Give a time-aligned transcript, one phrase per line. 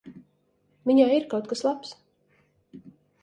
[0.89, 1.91] Viņā ir kaut kas labs.